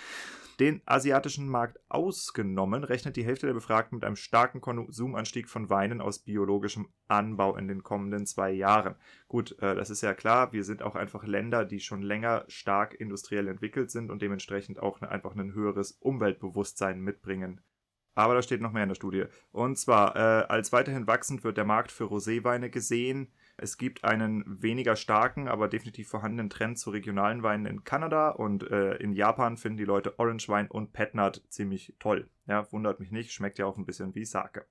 Den 0.60 0.82
asiatischen 0.86 1.48
Markt 1.48 1.78
ausgenommen, 1.88 2.82
rechnet 2.82 3.14
die 3.14 3.24
Hälfte 3.24 3.46
der 3.46 3.54
Befragten 3.54 3.96
mit 3.96 4.04
einem 4.04 4.16
starken 4.16 4.60
Konsumanstieg 4.60 5.48
von 5.48 5.70
Weinen 5.70 6.00
aus 6.00 6.18
biologischem 6.18 6.88
Anbau 7.06 7.56
in 7.56 7.68
den 7.68 7.84
kommenden 7.84 8.26
zwei 8.26 8.50
Jahren. 8.50 8.96
Gut, 9.28 9.56
äh, 9.60 9.76
das 9.76 9.88
ist 9.88 10.00
ja 10.00 10.14
klar, 10.14 10.52
wir 10.52 10.64
sind 10.64 10.82
auch 10.82 10.96
einfach 10.96 11.24
Länder, 11.24 11.64
die 11.64 11.78
schon 11.78 12.02
länger 12.02 12.44
stark 12.48 12.94
industriell 12.94 13.46
entwickelt 13.46 13.92
sind 13.92 14.10
und 14.10 14.20
dementsprechend 14.20 14.80
auch 14.80 15.00
ne, 15.00 15.08
einfach 15.08 15.36
ein 15.36 15.54
höheres 15.54 15.92
Umweltbewusstsein 15.92 17.00
mitbringen. 17.00 17.60
Aber 18.16 18.34
da 18.34 18.42
steht 18.42 18.60
noch 18.60 18.72
mehr 18.72 18.82
in 18.82 18.88
der 18.88 18.96
Studie. 18.96 19.26
Und 19.52 19.78
zwar, 19.78 20.16
äh, 20.16 20.46
als 20.48 20.72
weiterhin 20.72 21.06
wachsend 21.06 21.44
wird 21.44 21.56
der 21.56 21.64
Markt 21.64 21.92
für 21.92 22.04
Roséweine 22.04 22.68
gesehen. 22.68 23.32
Es 23.60 23.76
gibt 23.76 24.04
einen 24.04 24.44
weniger 24.62 24.94
starken, 24.94 25.48
aber 25.48 25.66
definitiv 25.66 26.08
vorhandenen 26.08 26.48
Trend 26.48 26.78
zu 26.78 26.90
regionalen 26.90 27.42
Weinen 27.42 27.66
in 27.66 27.82
Kanada 27.82 28.30
und 28.30 28.62
äh, 28.70 28.94
in 28.98 29.12
Japan 29.12 29.56
finden 29.56 29.78
die 29.78 29.84
Leute 29.84 30.16
Orange 30.20 30.48
Wein 30.48 30.70
und 30.70 30.92
Petnat 30.92 31.42
ziemlich 31.48 31.96
toll. 31.98 32.30
Ja, 32.46 32.70
wundert 32.70 33.00
mich 33.00 33.10
nicht, 33.10 33.32
schmeckt 33.32 33.58
ja 33.58 33.66
auch 33.66 33.76
ein 33.76 33.84
bisschen 33.84 34.14
wie 34.14 34.24
Sake. 34.24 34.66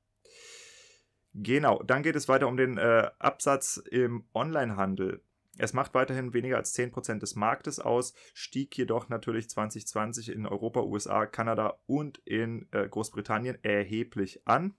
Genau, 1.34 1.84
dann 1.84 2.02
geht 2.02 2.16
es 2.16 2.30
weiter 2.30 2.48
um 2.48 2.56
den 2.56 2.78
äh, 2.78 3.12
Absatz 3.20 3.76
im 3.92 4.26
Onlinehandel. 4.34 5.22
Es 5.58 5.74
macht 5.74 5.94
weiterhin 5.94 6.34
weniger 6.34 6.56
als 6.56 6.74
10% 6.74 7.20
des 7.20 7.36
Marktes 7.36 7.80
aus, 7.80 8.14
stieg 8.34 8.78
jedoch 8.78 9.10
natürlich 9.10 9.50
2020 9.50 10.30
in 10.30 10.46
Europa, 10.46 10.82
USA, 10.82 11.26
Kanada 11.26 11.80
und 11.88 12.20
in 12.20 12.68
äh, 12.72 12.88
Großbritannien 12.88 13.62
erheblich 13.64 14.48
an. 14.48 14.78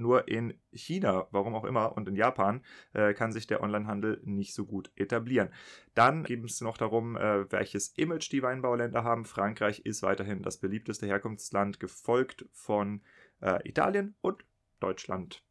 Nur 0.00 0.28
in 0.28 0.54
China, 0.72 1.28
warum 1.30 1.54
auch 1.54 1.64
immer, 1.64 1.96
und 1.96 2.08
in 2.08 2.16
Japan 2.16 2.64
äh, 2.94 3.12
kann 3.12 3.32
sich 3.32 3.46
der 3.46 3.62
Onlinehandel 3.62 4.20
nicht 4.24 4.54
so 4.54 4.64
gut 4.64 4.90
etablieren. 4.96 5.50
Dann 5.94 6.24
geht 6.24 6.42
es 6.44 6.60
noch 6.60 6.78
darum, 6.78 7.16
äh, 7.16 7.50
welches 7.52 7.88
Image 7.96 8.32
die 8.32 8.42
Weinbauländer 8.42 9.04
haben. 9.04 9.24
Frankreich 9.24 9.80
ist 9.80 10.02
weiterhin 10.02 10.42
das 10.42 10.58
beliebteste 10.58 11.06
Herkunftsland, 11.06 11.80
gefolgt 11.80 12.46
von 12.52 13.02
äh, 13.40 13.68
Italien 13.68 14.14
und 14.22 14.44
Deutschland. 14.80 15.44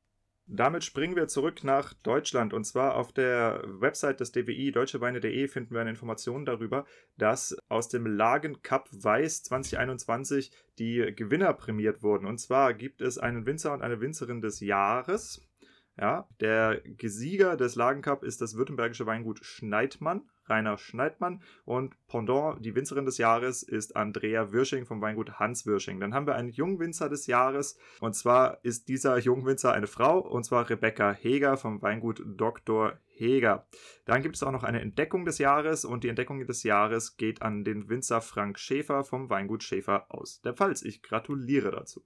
Damit 0.51 0.83
springen 0.83 1.15
wir 1.15 1.27
zurück 1.27 1.63
nach 1.63 1.93
Deutschland 1.93 2.55
und 2.55 2.63
zwar 2.63 2.95
auf 2.95 3.11
der 3.11 3.61
Website 3.67 4.19
des 4.19 4.31
DWI 4.31 4.71
deutscheweine.de 4.71 5.47
finden 5.47 5.75
wir 5.75 5.81
eine 5.81 5.91
Information 5.91 6.43
darüber, 6.43 6.85
dass 7.19 7.55
aus 7.67 7.87
dem 7.87 8.07
Lagen 8.07 8.63
Cup 8.63 8.89
Weiß 8.91 9.43
2021 9.43 10.51
die 10.79 11.13
Gewinner 11.15 11.53
prämiert 11.53 12.01
wurden. 12.01 12.25
Und 12.25 12.39
zwar 12.39 12.73
gibt 12.73 13.01
es 13.01 13.19
einen 13.19 13.45
Winzer 13.45 13.73
und 13.73 13.83
eine 13.83 14.01
Winzerin 14.01 14.41
des 14.41 14.59
Jahres. 14.59 15.47
Ja, 15.99 16.27
der 16.39 16.81
Gesieger 16.83 17.55
des 17.55 17.75
Lagen 17.75 18.01
Cup 18.01 18.23
ist 18.23 18.41
das 18.41 18.55
württembergische 18.55 19.05
Weingut 19.05 19.45
Schneidmann 19.45 20.23
Rainer 20.49 20.77
Schneidmann 20.77 21.41
und 21.65 21.95
Pendant, 22.07 22.63
die 22.65 22.75
Winzerin 22.75 23.05
des 23.05 23.17
Jahres, 23.17 23.63
ist 23.63 23.95
Andrea 23.95 24.51
Wirsching 24.51 24.85
vom 24.85 25.01
Weingut 25.01 25.39
Hans 25.39 25.65
Wirsching. 25.65 25.99
Dann 25.99 26.13
haben 26.13 26.27
wir 26.27 26.35
einen 26.35 26.49
Jungwinzer 26.49 27.09
des 27.09 27.27
Jahres 27.27 27.77
und 27.99 28.13
zwar 28.15 28.59
ist 28.63 28.87
dieser 28.87 29.17
Jungwinzer 29.17 29.73
eine 29.73 29.87
Frau 29.87 30.19
und 30.19 30.43
zwar 30.43 30.69
Rebecca 30.69 31.11
Heger 31.11 31.57
vom 31.57 31.81
Weingut 31.81 32.23
Dr. 32.25 32.97
Heger. 33.07 33.67
Dann 34.05 34.21
gibt 34.21 34.35
es 34.35 34.43
auch 34.43 34.51
noch 34.51 34.63
eine 34.63 34.81
Entdeckung 34.81 35.25
des 35.25 35.37
Jahres 35.37 35.85
und 35.85 36.03
die 36.03 36.09
Entdeckung 36.09 36.45
des 36.45 36.63
Jahres 36.63 37.17
geht 37.17 37.41
an 37.41 37.63
den 37.63 37.89
Winzer 37.89 38.21
Frank 38.21 38.57
Schäfer 38.57 39.03
vom 39.03 39.29
Weingut 39.29 39.63
Schäfer 39.63 40.05
aus 40.09 40.41
der 40.41 40.53
Pfalz. 40.53 40.81
Ich 40.81 41.03
gratuliere 41.03 41.71
dazu. 41.71 42.03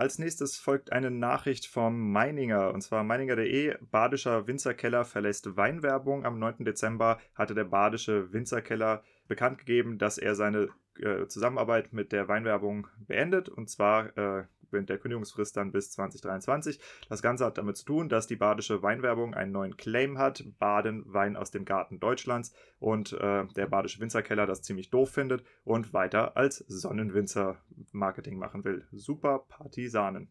Als 0.00 0.18
nächstes 0.18 0.56
folgt 0.56 0.92
eine 0.92 1.10
Nachricht 1.10 1.66
vom 1.66 2.10
Meininger, 2.10 2.72
und 2.72 2.80
zwar 2.80 3.04
meininger.de. 3.04 3.76
Badischer 3.90 4.46
Winzerkeller 4.46 5.04
verlässt 5.04 5.58
Weinwerbung. 5.58 6.24
Am 6.24 6.38
9. 6.38 6.64
Dezember 6.64 7.18
hatte 7.34 7.52
der 7.52 7.64
Badische 7.64 8.32
Winzerkeller 8.32 9.04
bekannt 9.28 9.58
gegeben, 9.58 9.98
dass 9.98 10.16
er 10.16 10.34
seine 10.36 10.70
äh, 10.98 11.26
Zusammenarbeit 11.26 11.92
mit 11.92 12.12
der 12.12 12.28
Weinwerbung 12.28 12.86
beendet. 13.08 13.50
Und 13.50 13.68
zwar 13.68 14.16
äh, 14.16 14.44
mit 14.72 14.88
der 14.88 14.98
Kündigungsfrist 14.98 15.56
dann 15.56 15.72
bis 15.72 15.90
2023. 15.92 16.80
Das 17.08 17.22
Ganze 17.22 17.44
hat 17.44 17.58
damit 17.58 17.76
zu 17.76 17.84
tun, 17.84 18.08
dass 18.08 18.26
die 18.26 18.36
badische 18.36 18.82
Weinwerbung 18.82 19.34
einen 19.34 19.52
neuen 19.52 19.76
Claim 19.76 20.18
hat, 20.18 20.44
Baden 20.58 21.04
Wein 21.06 21.36
aus 21.36 21.50
dem 21.50 21.64
Garten 21.64 22.00
Deutschlands 22.00 22.52
und 22.78 23.12
äh, 23.12 23.46
der 23.46 23.66
badische 23.66 24.00
Winzerkeller 24.00 24.46
das 24.46 24.62
ziemlich 24.62 24.90
doof 24.90 25.10
findet 25.10 25.44
und 25.64 25.92
weiter 25.92 26.36
als 26.36 26.58
Sonnenwinzer 26.68 27.58
Marketing 27.92 28.38
machen 28.38 28.64
will. 28.64 28.86
Super 28.92 29.40
Partisanen. 29.48 30.28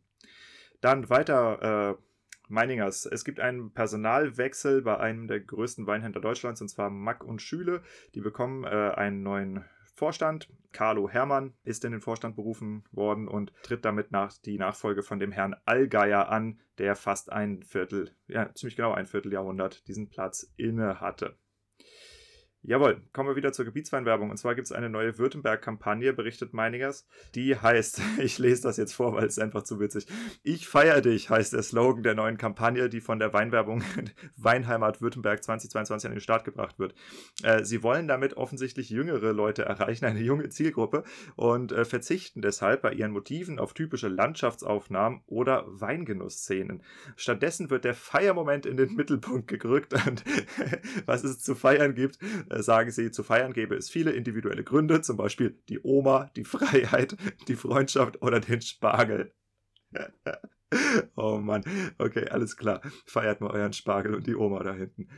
Dann 0.81 1.09
weiter 1.09 1.97
äh, 1.97 2.03
Meiningers. 2.49 3.05
Es 3.05 3.23
gibt 3.23 3.39
einen 3.39 3.71
Personalwechsel 3.73 4.81
bei 4.81 4.97
einem 4.97 5.27
der 5.27 5.39
größten 5.39 5.85
Weinhändler 5.85 6.21
Deutschlands, 6.21 6.61
und 6.61 6.67
zwar 6.67 6.89
Mack 6.89 7.23
und 7.23 7.41
Schüle. 7.41 7.83
Die 8.15 8.21
bekommen 8.21 8.63
äh, 8.63 8.67
einen 8.67 9.21
neuen 9.21 9.63
Vorstand. 9.99 10.47
Carlo 10.71 11.09
Hermann 11.09 11.53
ist 11.63 11.83
in 11.83 11.91
den 11.91 12.01
Vorstand 12.01 12.35
berufen 12.35 12.83
worden 12.91 13.27
und 13.27 13.51
tritt 13.63 13.83
damit 13.83 14.11
nach 14.11 14.31
die 14.37 14.57
Nachfolge 14.57 15.03
von 15.03 15.19
dem 15.19 15.31
Herrn 15.31 15.55
Allgeier 15.65 16.29
an, 16.29 16.61
der 16.77 16.95
fast 16.95 17.31
ein 17.31 17.63
Viertel, 17.63 18.15
ja, 18.27 18.53
ziemlich 18.53 18.77
genau 18.77 18.93
ein 18.93 19.07
Vierteljahrhundert 19.07 19.87
diesen 19.87 20.09
Platz 20.09 20.53
inne 20.57 21.01
hatte. 21.01 21.37
Jawohl, 22.61 23.01
kommen 23.13 23.29
wir 23.29 23.37
wieder 23.37 23.53
zur 23.53 23.63
Gebietsweinwerbung. 23.63 24.29
Und 24.29 24.37
zwar 24.37 24.53
gibt 24.53 24.65
es 24.65 24.73
eine 24.73 24.89
neue 24.89 25.17
Württemberg-Kampagne, 25.17 26.11
berichtet 26.11 26.53
Meiningers. 26.53 27.07
Die 27.33 27.55
heißt, 27.55 28.01
ich 28.19 28.37
lese 28.37 28.63
das 28.63 28.75
jetzt 28.75 28.93
vor, 28.93 29.13
weil 29.13 29.25
es 29.25 29.39
einfach 29.39 29.63
zu 29.63 29.79
witzig. 29.79 30.07
Ich 30.43 30.67
feiere 30.67 30.99
dich, 30.99 31.29
heißt 31.29 31.53
der 31.53 31.63
Slogan 31.63 32.03
der 32.03 32.15
neuen 32.15 32.37
Kampagne, 32.37 32.89
die 32.89 32.99
von 32.99 33.17
der 33.17 33.31
Weinwerbung 33.31 33.81
Weinheimat 34.35 35.01
Württemberg 35.01 35.41
2022 35.41 36.09
an 36.09 36.15
den 36.15 36.21
Start 36.21 36.43
gebracht 36.43 36.79
wird. 36.79 36.95
Äh, 37.43 37.63
sie 37.63 37.81
wollen 37.81 38.09
damit 38.09 38.35
offensichtlich 38.35 38.89
jüngere 38.89 39.31
Leute 39.31 39.63
erreichen, 39.63 40.03
eine 40.03 40.19
junge 40.19 40.49
Zielgruppe, 40.49 41.03
und 41.37 41.71
äh, 41.71 41.85
verzichten 41.85 42.41
deshalb 42.41 42.81
bei 42.81 42.91
ihren 42.91 43.11
Motiven 43.11 43.57
auf 43.57 43.73
typische 43.73 44.09
Landschaftsaufnahmen 44.09 45.21
oder 45.27 45.63
Weingenussszenen. 45.67 46.83
Stattdessen 47.15 47.69
wird 47.69 47.85
der 47.85 47.93
Feiermoment 47.93 48.65
in 48.65 48.75
den 48.75 48.95
Mittelpunkt 48.95 49.47
gerückt 49.47 49.93
und 49.93 50.25
was 51.05 51.23
es 51.23 51.39
zu 51.39 51.55
feiern 51.55 51.95
gibt, 51.95 52.19
äh, 52.49 52.61
sagen 52.61 52.91
sie, 52.91 53.11
zu 53.11 53.23
feiern 53.23 53.53
gäbe 53.53 53.75
es 53.75 53.89
viele 53.89 54.11
individuelle 54.11 54.63
Gründe, 54.63 55.01
zum 55.01 55.17
Beispiel 55.17 55.59
die 55.69 55.79
Oma, 55.83 56.31
die 56.35 56.43
Freiheit, 56.43 57.15
die 57.47 57.55
Freundschaft 57.55 58.21
oder 58.21 58.39
den 58.39 58.61
Spargel. 58.61 59.33
oh 61.15 61.37
Mann, 61.37 61.63
okay, 61.97 62.27
alles 62.29 62.57
klar. 62.57 62.81
Feiert 63.05 63.41
mal 63.41 63.51
euren 63.51 63.73
Spargel 63.73 64.13
und 64.15 64.27
die 64.27 64.35
Oma 64.35 64.63
da 64.63 64.73
hinten. 64.73 65.09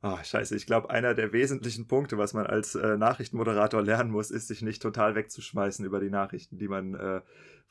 Ah, 0.00 0.14
oh, 0.14 0.22
scheiße, 0.22 0.54
ich 0.54 0.66
glaube, 0.66 0.90
einer 0.90 1.14
der 1.14 1.32
wesentlichen 1.32 1.88
Punkte, 1.88 2.18
was 2.18 2.32
man 2.32 2.46
als 2.46 2.76
äh, 2.76 2.96
Nachrichtenmoderator 2.96 3.82
lernen 3.82 4.12
muss, 4.12 4.30
ist, 4.30 4.46
sich 4.46 4.62
nicht 4.62 4.80
total 4.80 5.16
wegzuschmeißen 5.16 5.84
über 5.84 5.98
die 5.98 6.10
Nachrichten, 6.10 6.56
die 6.56 6.68
man 6.68 6.94
äh, 6.94 7.20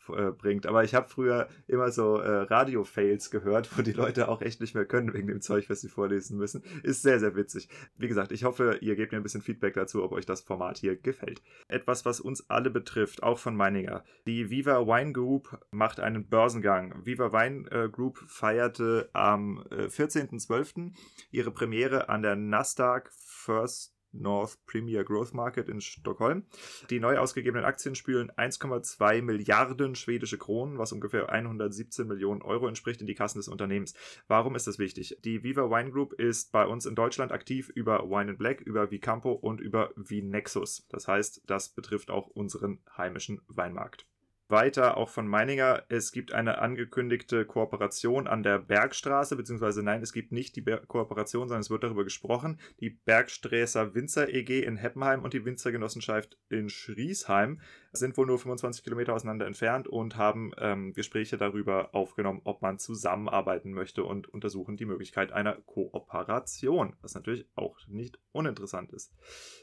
äh, 0.09 0.31
bringt. 0.31 0.65
Aber 0.65 0.83
ich 0.83 0.95
habe 0.95 1.09
früher 1.09 1.47
immer 1.67 1.91
so 1.91 2.17
äh, 2.17 2.43
Radio-Fails 2.43 3.31
gehört, 3.31 3.77
wo 3.77 3.81
die 3.81 3.91
Leute 3.91 4.29
auch 4.29 4.41
echt 4.41 4.61
nicht 4.61 4.75
mehr 4.75 4.85
können 4.85 5.13
wegen 5.13 5.27
dem 5.27 5.41
Zeug, 5.41 5.69
was 5.69 5.81
sie 5.81 5.89
vorlesen 5.89 6.37
müssen. 6.37 6.63
Ist 6.83 7.01
sehr, 7.01 7.19
sehr 7.19 7.35
witzig. 7.35 7.69
Wie 7.97 8.07
gesagt, 8.07 8.31
ich 8.31 8.43
hoffe, 8.43 8.77
ihr 8.81 8.95
gebt 8.95 9.11
mir 9.11 9.19
ein 9.19 9.23
bisschen 9.23 9.41
Feedback 9.41 9.73
dazu, 9.73 10.03
ob 10.03 10.11
euch 10.11 10.25
das 10.25 10.41
Format 10.41 10.77
hier 10.77 10.95
gefällt. 10.95 11.41
Etwas, 11.67 12.05
was 12.05 12.19
uns 12.19 12.49
alle 12.49 12.69
betrifft, 12.69 13.23
auch 13.23 13.39
von 13.39 13.55
Meininger. 13.55 14.03
Die 14.25 14.49
Viva 14.49 14.85
Wine 14.85 15.13
Group 15.13 15.59
macht 15.71 15.99
einen 15.99 16.27
Börsengang. 16.27 17.05
Viva 17.05 17.31
Wine 17.31 17.69
äh, 17.71 17.89
Group 17.89 18.23
feierte 18.27 19.09
am 19.13 19.63
14.12. 19.69 20.87
Äh, 20.87 20.91
ihre 21.31 21.51
Premiere 21.51 22.09
an 22.09 22.21
der 22.21 22.35
Nasdaq 22.35 23.11
First 23.13 23.96
North 24.11 24.57
Premier 24.65 25.03
Growth 25.03 25.33
Market 25.33 25.69
in 25.69 25.81
Stockholm. 25.81 26.45
Die 26.89 26.99
neu 26.99 27.17
ausgegebenen 27.17 27.65
Aktien 27.65 27.95
spülen 27.95 28.31
1,2 28.31 29.21
Milliarden 29.21 29.95
schwedische 29.95 30.37
Kronen, 30.37 30.77
was 30.77 30.91
ungefähr 30.91 31.29
117 31.29 32.07
Millionen 32.07 32.41
Euro 32.41 32.67
entspricht, 32.67 33.01
in 33.01 33.07
die 33.07 33.15
Kassen 33.15 33.39
des 33.39 33.47
Unternehmens. 33.47 33.93
Warum 34.27 34.55
ist 34.55 34.67
das 34.67 34.79
wichtig? 34.79 35.17
Die 35.23 35.43
Viva 35.43 35.69
Wine 35.69 35.91
Group 35.91 36.13
ist 36.13 36.51
bei 36.51 36.65
uns 36.65 36.85
in 36.85 36.95
Deutschland 36.95 37.31
aktiv 37.31 37.69
über 37.69 38.09
Wine 38.09 38.33
Black, 38.33 38.61
über 38.61 38.91
Vicampo 38.91 39.31
und 39.31 39.61
über 39.61 39.91
Vinexus. 39.95 40.85
Das 40.89 41.07
heißt, 41.07 41.43
das 41.45 41.69
betrifft 41.69 42.09
auch 42.09 42.27
unseren 42.27 42.79
heimischen 42.97 43.41
Weinmarkt 43.47 44.07
weiter 44.49 44.97
auch 44.97 45.09
von 45.09 45.27
Meininger, 45.27 45.83
es 45.89 46.11
gibt 46.11 46.33
eine 46.33 46.59
angekündigte 46.59 47.45
Kooperation 47.45 48.27
an 48.27 48.43
der 48.43 48.59
Bergstraße, 48.59 49.35
beziehungsweise 49.35 49.83
nein, 49.83 50.01
es 50.01 50.13
gibt 50.13 50.31
nicht 50.31 50.55
die 50.55 50.61
Ber 50.61 50.77
Kooperation, 50.77 51.47
sondern 51.47 51.61
es 51.61 51.69
wird 51.69 51.83
darüber 51.83 52.03
gesprochen. 52.03 52.59
Die 52.79 52.89
Bergsträßer 52.89 53.93
Winzer 53.93 54.33
EG 54.33 54.63
in 54.63 54.77
Heppenheim 54.77 55.23
und 55.23 55.33
die 55.33 55.43
Winzergenossenschaft 55.43 56.37
in 56.49 56.69
Schriesheim 56.69 57.61
sind 57.91 58.17
wohl 58.17 58.27
nur 58.27 58.39
25 58.39 58.83
Kilometer 58.83 59.13
auseinander 59.13 59.47
entfernt 59.47 59.87
und 59.87 60.17
haben 60.17 60.51
ähm, 60.57 60.93
Gespräche 60.93 61.37
darüber 61.37 61.93
aufgenommen, 61.93 62.41
ob 62.43 62.61
man 62.61 62.79
zusammenarbeiten 62.79 63.71
möchte 63.71 64.03
und 64.03 64.27
untersuchen 64.27 64.77
die 64.77 64.85
Möglichkeit 64.85 65.31
einer 65.31 65.55
Kooperation, 65.55 66.95
was 67.01 67.15
natürlich 67.15 67.47
auch 67.55 67.77
nicht 67.87 68.19
uninteressant 68.31 68.91
ist. 68.91 69.13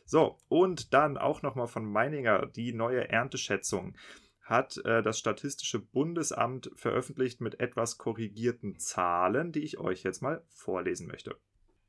So, 0.05 0.39
und 0.49 0.93
dann 0.93 1.17
auch 1.17 1.43
nochmal 1.43 1.69
von 1.69 1.85
Meininger 1.85 2.47
die 2.47 2.73
neue 2.73 3.09
Ernteschätzung 3.09 3.97
hat 4.45 4.77
äh, 4.85 5.03
das 5.03 5.19
Statistische 5.19 5.81
Bundesamt 5.81 6.71
veröffentlicht 6.75 7.41
mit 7.41 7.61
etwas 7.61 7.99
korrigierten 7.99 8.79
Zahlen, 8.79 9.53
die 9.53 9.65
ich 9.65 9.79
euch 9.79 10.03
jetzt 10.05 10.23
mal 10.23 10.45
vorlesen 10.51 11.07
möchte. 11.07 11.37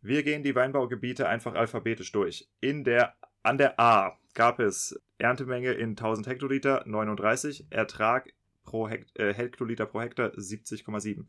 Wir 0.02 0.24
gehen 0.24 0.44
die 0.44 0.56
Weinbaugebiete 0.56 1.28
einfach 1.28 1.56
alphabetisch 1.56 2.12
durch. 2.12 2.50
In 2.62 2.84
der, 2.84 3.16
an 3.44 3.58
der 3.58 3.80
A 3.80 4.18
gab 4.34 4.60
es 4.60 5.00
Erntemenge 5.18 5.74
in 5.74 5.92
1000 5.92 6.28
Hektoliter 6.28 6.84
39, 6.86 7.68
Ertrag 7.70 8.34
pro 8.64 8.88
Hekt, 8.88 9.18
äh, 9.20 9.34
Hektoliter 9.34 9.86
pro 9.86 10.02
Hektar 10.02 10.30
70,7. 10.30 11.26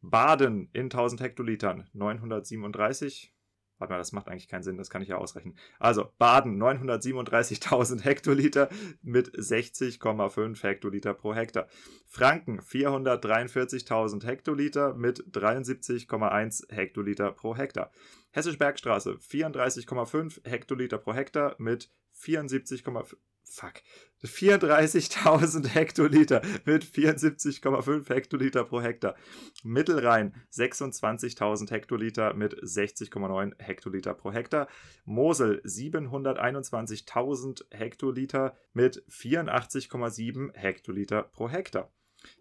Baden 0.00 0.70
in 0.72 0.84
1000 0.84 1.20
Hektolitern 1.20 1.88
937, 1.92 3.34
Warte 3.80 3.94
mal, 3.94 3.98
das 3.98 4.12
macht 4.12 4.28
eigentlich 4.28 4.46
keinen 4.46 4.62
Sinn, 4.62 4.76
das 4.76 4.90
kann 4.90 5.00
ich 5.00 5.08
ja 5.08 5.16
ausrechnen. 5.16 5.56
Also, 5.78 6.12
Baden 6.18 6.62
937.000 6.62 8.00
Hektoliter 8.04 8.68
mit 9.02 9.34
60,5 9.34 10.62
Hektoliter 10.62 11.14
pro 11.14 11.34
Hektar. 11.34 11.66
Franken 12.06 12.60
443.000 12.60 14.26
Hektoliter 14.26 14.92
mit 14.94 15.24
73,1 15.32 16.70
Hektoliter 16.72 17.32
pro 17.32 17.56
Hektar. 17.56 17.90
Hessisch 18.32 18.58
Bergstraße 18.58 19.12
34,5 19.14 20.46
Hektoliter 20.46 20.98
pro 20.98 21.14
Hektar 21.14 21.54
mit 21.56 21.90
74,5 22.14 23.16
fuck, 23.50 23.82
34.000 24.22 25.68
Hektoliter 25.68 26.42
mit 26.64 26.84
74,5 26.84 28.08
Hektoliter 28.08 28.64
pro 28.64 28.80
Hektar. 28.80 29.14
Mittelrhein 29.62 30.34
26.000 30.52 31.70
Hektoliter 31.70 32.32
mit 32.34 32.54
60,9 32.54 33.52
Hektoliter 33.58 34.14
pro 34.14 34.32
Hektar. 34.32 34.66
Mosel 35.04 35.60
721.000 35.64 37.64
Hektoliter 37.70 38.56
mit 38.72 39.04
84,7 39.08 40.54
Hektoliter 40.54 41.24
pro 41.24 41.48
Hektar. 41.48 41.92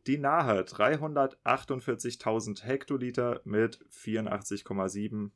Die 0.07 0.17
Nahe 0.17 0.61
348.000 0.61 2.63
Hektoliter 2.63 3.41
mit 3.45 3.79
84,7 3.89 5.31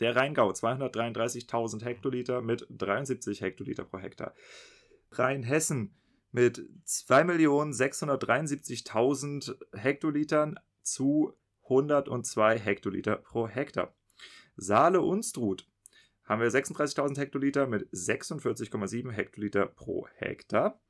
Der 0.00 0.14
Rheingau 0.14 0.50
233.000 0.50 1.82
Hektoliter 1.82 2.42
mit 2.42 2.66
73 2.68 3.40
Hektoliter 3.40 3.84
pro 3.84 3.98
Hektar. 3.98 4.34
Rheinhessen 5.12 5.94
mit 6.32 6.58
2.673.000 6.86 9.56
Hektolitern 9.72 10.60
zu 10.82 11.32
102 11.64 12.58
Hektoliter 12.58 13.16
pro 13.16 13.48
Hektar. 13.48 13.94
Saale-Unstrut 14.56 15.66
haben 16.26 16.40
wir 16.40 16.50
36.000 16.50 17.18
Hektoliter 17.18 17.66
mit 17.66 17.88
46,7 17.92 19.10
Hektoliter 19.10 19.66
pro 19.66 20.06
Hektar. 20.16 20.80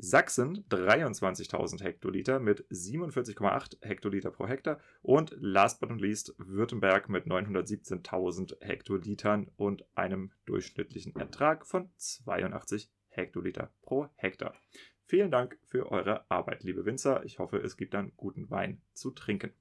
Sachsen 0.00 0.64
23.000 0.68 1.82
Hektoliter 1.82 2.38
mit 2.38 2.64
47,8 2.68 3.84
Hektoliter 3.84 4.30
pro 4.30 4.46
Hektar 4.46 4.78
und 5.02 5.34
last 5.40 5.80
but 5.80 5.90
not 5.90 6.00
least 6.00 6.36
Württemberg 6.38 7.08
mit 7.08 7.26
917.000 7.26 8.64
Hektolitern 8.64 9.50
und 9.56 9.84
einem 9.96 10.30
durchschnittlichen 10.46 11.16
Ertrag 11.16 11.66
von 11.66 11.90
82 11.96 12.88
Hektoliter 13.08 13.72
pro 13.82 14.06
Hektar. 14.14 14.54
Vielen 15.06 15.32
Dank 15.32 15.58
für 15.64 15.90
eure 15.90 16.30
Arbeit, 16.30 16.62
liebe 16.62 16.84
Winzer. 16.84 17.24
Ich 17.24 17.40
hoffe, 17.40 17.56
es 17.56 17.76
gibt 17.76 17.94
dann 17.94 18.12
guten 18.16 18.50
Wein 18.50 18.80
zu 18.92 19.10
trinken. 19.10 19.52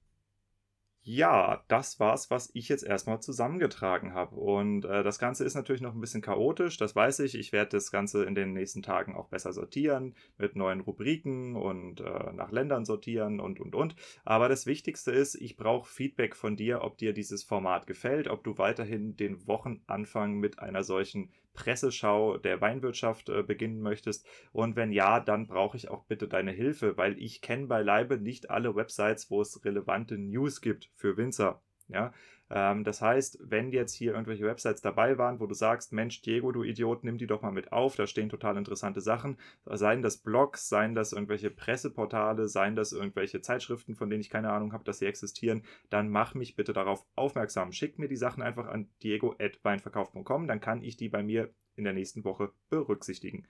Ja, 1.09 1.63
das 1.69 2.01
war's, 2.01 2.29
was 2.31 2.49
ich 2.53 2.67
jetzt 2.67 2.83
erstmal 2.83 3.21
zusammengetragen 3.21 4.13
habe. 4.13 4.35
Und 4.35 4.83
äh, 4.83 5.03
das 5.03 5.19
Ganze 5.19 5.45
ist 5.45 5.55
natürlich 5.55 5.81
noch 5.81 5.93
ein 5.95 6.01
bisschen 6.01 6.21
chaotisch, 6.21 6.75
das 6.75 6.97
weiß 6.97 7.19
ich. 7.19 7.35
Ich 7.35 7.53
werde 7.53 7.69
das 7.77 7.91
Ganze 7.91 8.25
in 8.25 8.35
den 8.35 8.51
nächsten 8.51 8.83
Tagen 8.83 9.15
auch 9.15 9.29
besser 9.29 9.53
sortieren, 9.53 10.15
mit 10.37 10.57
neuen 10.57 10.81
Rubriken 10.81 11.55
und 11.55 12.01
äh, 12.01 12.33
nach 12.33 12.51
Ländern 12.51 12.83
sortieren 12.83 13.39
und, 13.39 13.61
und, 13.61 13.73
und. 13.73 13.95
Aber 14.25 14.49
das 14.49 14.65
Wichtigste 14.65 15.11
ist, 15.11 15.35
ich 15.35 15.55
brauche 15.55 15.89
Feedback 15.89 16.35
von 16.35 16.57
dir, 16.57 16.81
ob 16.81 16.97
dir 16.97 17.13
dieses 17.13 17.41
Format 17.41 17.87
gefällt, 17.87 18.27
ob 18.27 18.43
du 18.43 18.57
weiterhin 18.57 19.15
den 19.15 19.47
Wochenanfang 19.47 20.33
mit 20.33 20.59
einer 20.59 20.83
solchen 20.83 21.31
Presseschau 21.57 22.37
der 22.37 22.61
Weinwirtschaft 22.61 23.27
äh, 23.27 23.43
beginnen 23.43 23.81
möchtest. 23.81 24.25
Und 24.53 24.77
wenn 24.77 24.93
ja, 24.93 25.19
dann 25.19 25.47
brauche 25.47 25.75
ich 25.75 25.89
auch 25.89 26.05
bitte 26.05 26.29
deine 26.29 26.51
Hilfe, 26.51 26.95
weil 26.95 27.19
ich 27.19 27.41
kenne 27.41 27.67
beileibe 27.67 28.17
nicht 28.17 28.49
alle 28.49 28.75
Websites, 28.75 29.29
wo 29.29 29.41
es 29.41 29.65
relevante 29.65 30.17
News 30.17 30.61
gibt 30.61 30.89
für 30.95 31.17
Winzer. 31.17 31.61
Ja, 31.89 32.11
ähm, 32.49 32.83
das 32.83 33.01
heißt, 33.01 33.39
wenn 33.41 33.71
jetzt 33.71 33.93
hier 33.93 34.13
irgendwelche 34.13 34.45
Websites 34.45 34.81
dabei 34.81 35.17
waren, 35.17 35.39
wo 35.39 35.47
du 35.47 35.53
sagst, 35.53 35.93
Mensch, 35.93 36.21
Diego, 36.21 36.51
du 36.51 36.63
Idiot, 36.63 37.03
nimm 37.03 37.17
die 37.17 37.27
doch 37.27 37.41
mal 37.41 37.51
mit 37.51 37.71
auf, 37.71 37.95
da 37.95 38.07
stehen 38.07 38.29
total 38.29 38.57
interessante 38.57 38.99
Sachen, 38.99 39.37
seien 39.65 40.01
das 40.01 40.17
Blogs, 40.17 40.67
seien 40.67 40.95
das 40.95 41.13
irgendwelche 41.13 41.49
Presseportale, 41.49 42.47
seien 42.47 42.75
das 42.75 42.91
irgendwelche 42.91 43.41
Zeitschriften, 43.41 43.95
von 43.95 44.09
denen 44.09 44.21
ich 44.21 44.29
keine 44.29 44.51
Ahnung 44.51 44.73
habe, 44.73 44.83
dass 44.83 44.99
sie 44.99 45.05
existieren, 45.05 45.63
dann 45.89 46.09
mach 46.09 46.33
mich 46.33 46.55
bitte 46.55 46.73
darauf 46.73 47.05
aufmerksam. 47.15 47.71
Schick 47.71 47.99
mir 47.99 48.09
die 48.09 48.17
Sachen 48.17 48.43
einfach 48.43 48.67
an 48.67 48.89
diego.weinverkauf.com, 49.03 50.47
dann 50.47 50.59
kann 50.59 50.83
ich 50.83 50.97
die 50.97 51.09
bei 51.09 51.23
mir 51.23 51.53
in 51.75 51.85
der 51.85 51.93
nächsten 51.93 52.23
Woche 52.23 52.51
berücksichtigen. 52.69 53.45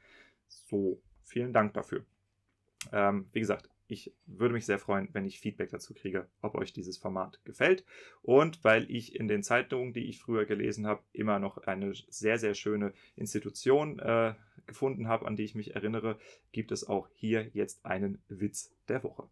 So, 0.47 1.01
vielen 1.23 1.53
Dank 1.53 1.73
dafür. 1.73 2.05
Ähm, 2.91 3.27
wie 3.31 3.39
gesagt, 3.39 3.69
ich 3.87 4.13
würde 4.25 4.53
mich 4.53 4.65
sehr 4.65 4.79
freuen, 4.79 5.09
wenn 5.13 5.25
ich 5.25 5.39
Feedback 5.39 5.69
dazu 5.69 5.93
kriege, 5.93 6.27
ob 6.41 6.55
euch 6.55 6.73
dieses 6.73 6.97
Format 6.97 7.39
gefällt. 7.45 7.85
Und 8.21 8.63
weil 8.63 8.89
ich 8.91 9.15
in 9.15 9.27
den 9.27 9.43
Zeitungen, 9.43 9.93
die 9.93 10.09
ich 10.09 10.19
früher 10.19 10.45
gelesen 10.45 10.85
habe, 10.85 11.03
immer 11.13 11.39
noch 11.39 11.57
eine 11.59 11.93
sehr, 12.09 12.37
sehr 12.37 12.53
schöne 12.53 12.93
Institution 13.15 13.99
äh, 13.99 14.33
gefunden 14.65 15.07
habe, 15.07 15.25
an 15.25 15.35
die 15.35 15.43
ich 15.43 15.55
mich 15.55 15.75
erinnere, 15.75 16.19
gibt 16.51 16.71
es 16.71 16.87
auch 16.87 17.07
hier 17.13 17.49
jetzt 17.53 17.85
einen 17.85 18.21
Witz 18.27 18.75
der 18.89 19.03
Woche. 19.03 19.29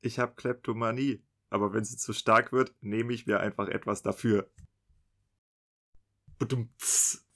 Ich 0.00 0.18
habe 0.18 0.34
Kleptomanie, 0.34 1.20
aber 1.50 1.74
wenn 1.74 1.84
sie 1.84 1.96
zu 1.96 2.12
stark 2.12 2.52
wird, 2.52 2.74
nehme 2.80 3.12
ich 3.12 3.26
mir 3.26 3.40
einfach 3.40 3.68
etwas 3.68 4.02
dafür. 4.02 4.48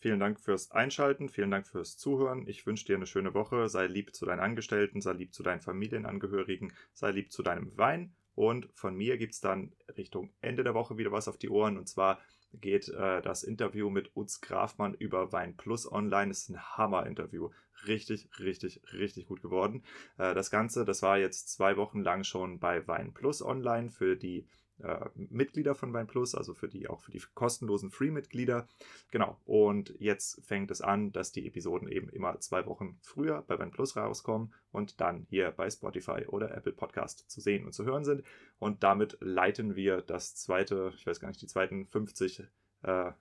Vielen 0.02 0.18
Dank 0.18 0.40
fürs 0.40 0.72
Einschalten, 0.72 1.28
vielen 1.28 1.52
Dank 1.52 1.64
fürs 1.64 1.96
Zuhören. 1.96 2.48
Ich 2.48 2.66
wünsche 2.66 2.84
dir 2.86 2.96
eine 2.96 3.06
schöne 3.06 3.34
Woche. 3.34 3.68
Sei 3.68 3.86
lieb 3.86 4.16
zu 4.16 4.26
deinen 4.26 4.40
Angestellten, 4.40 5.00
sei 5.00 5.12
lieb 5.12 5.32
zu 5.32 5.44
deinen 5.44 5.60
Familienangehörigen, 5.60 6.72
sei 6.92 7.12
lieb 7.12 7.30
zu 7.30 7.44
deinem 7.44 7.78
Wein. 7.78 8.12
Und 8.34 8.68
von 8.74 8.96
mir 8.96 9.16
gibt 9.16 9.34
es 9.34 9.40
dann 9.40 9.70
Richtung 9.96 10.32
Ende 10.40 10.64
der 10.64 10.74
Woche 10.74 10.98
wieder 10.98 11.12
was 11.12 11.28
auf 11.28 11.38
die 11.38 11.50
Ohren. 11.50 11.78
Und 11.78 11.88
zwar 11.88 12.18
geht 12.52 12.88
äh, 12.88 13.22
das 13.22 13.44
Interview 13.44 13.90
mit 13.90 14.10
Utz 14.16 14.40
Grafmann 14.40 14.94
über 14.94 15.30
Wein 15.30 15.56
Plus 15.56 15.90
online. 15.90 16.30
Das 16.30 16.38
ist 16.38 16.48
ein 16.48 16.60
Hammer-Interview. 16.60 17.50
Richtig, 17.86 18.28
richtig, 18.40 18.82
richtig 18.92 19.28
gut 19.28 19.40
geworden. 19.40 19.84
Äh, 20.18 20.34
das 20.34 20.50
Ganze, 20.50 20.84
das 20.84 21.02
war 21.02 21.18
jetzt 21.18 21.48
zwei 21.52 21.76
Wochen 21.76 22.02
lang 22.02 22.24
schon 22.24 22.58
bei 22.58 22.88
Wein 22.88 23.14
Plus 23.14 23.40
online 23.40 23.88
für 23.88 24.16
die 24.16 24.48
äh, 24.78 25.08
Mitglieder 25.14 25.74
von 25.74 25.92
WeinPlus, 25.92 26.34
also 26.34 26.54
für 26.54 26.68
die 26.68 26.88
auch 26.88 27.00
für 27.00 27.10
die 27.10 27.22
kostenlosen 27.34 27.90
Free-Mitglieder. 27.90 28.66
Genau. 29.10 29.40
Und 29.44 29.94
jetzt 29.98 30.44
fängt 30.44 30.70
es 30.70 30.80
an, 30.80 31.12
dass 31.12 31.32
die 31.32 31.46
Episoden 31.46 31.88
eben 31.88 32.08
immer 32.08 32.38
zwei 32.40 32.66
Wochen 32.66 32.98
früher 33.02 33.42
bei 33.42 33.58
WeinPlus 33.58 33.96
rauskommen 33.96 34.52
und 34.70 35.00
dann 35.00 35.26
hier 35.28 35.50
bei 35.52 35.70
Spotify 35.70 36.26
oder 36.26 36.56
Apple 36.56 36.72
Podcast 36.72 37.30
zu 37.30 37.40
sehen 37.40 37.64
und 37.64 37.72
zu 37.72 37.84
hören 37.84 38.04
sind. 38.04 38.24
Und 38.58 38.82
damit 38.82 39.18
leiten 39.20 39.76
wir 39.76 40.00
das 40.00 40.34
zweite, 40.34 40.92
ich 40.96 41.06
weiß 41.06 41.20
gar 41.20 41.28
nicht, 41.28 41.42
die 41.42 41.46
zweiten 41.46 41.86
50 41.86 42.44
äh, 42.82 43.12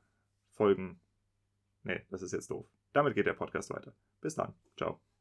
Folgen. 0.51 0.99
Nee, 1.83 2.01
das 2.09 2.21
ist 2.21 2.31
jetzt 2.31 2.49
doof. 2.49 2.65
Damit 2.93 3.15
geht 3.15 3.25
der 3.25 3.33
Podcast 3.33 3.69
weiter. 3.71 3.93
Bis 4.21 4.35
dann. 4.35 4.53
Ciao. 4.77 5.01